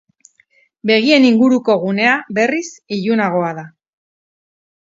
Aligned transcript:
Begien 0.91 1.27
inguruko 1.27 1.77
gunea, 1.83 2.15
berriz, 2.39 2.65
ilunagoa 2.99 3.53
da. 3.63 3.71